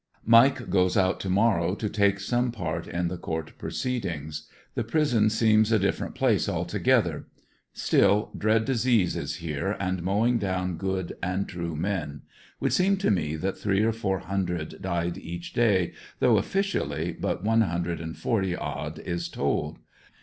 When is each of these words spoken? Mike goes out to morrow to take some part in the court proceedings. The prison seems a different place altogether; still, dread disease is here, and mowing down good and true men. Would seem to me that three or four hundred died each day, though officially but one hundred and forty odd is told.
Mike 0.25 0.67
goes 0.71 0.97
out 0.97 1.19
to 1.19 1.29
morrow 1.29 1.75
to 1.75 1.87
take 1.87 2.19
some 2.19 2.51
part 2.51 2.87
in 2.87 3.07
the 3.07 3.19
court 3.19 3.53
proceedings. 3.59 4.47
The 4.73 4.83
prison 4.83 5.29
seems 5.29 5.71
a 5.71 5.77
different 5.77 6.15
place 6.15 6.49
altogether; 6.49 7.27
still, 7.71 8.31
dread 8.35 8.65
disease 8.65 9.15
is 9.15 9.35
here, 9.35 9.77
and 9.79 10.01
mowing 10.01 10.39
down 10.39 10.77
good 10.77 11.15
and 11.21 11.47
true 11.47 11.75
men. 11.75 12.23
Would 12.59 12.73
seem 12.73 12.97
to 12.97 13.11
me 13.11 13.35
that 13.35 13.59
three 13.59 13.83
or 13.83 13.91
four 13.93 14.17
hundred 14.21 14.81
died 14.81 15.19
each 15.19 15.53
day, 15.53 15.93
though 16.17 16.37
officially 16.39 17.11
but 17.11 17.43
one 17.43 17.61
hundred 17.61 18.01
and 18.01 18.17
forty 18.17 18.55
odd 18.55 18.97
is 18.97 19.29
told. 19.29 19.77